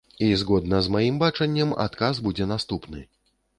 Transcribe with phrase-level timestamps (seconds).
[0.27, 3.07] І, згодна з маім бачаннем, адказ будзе наступны.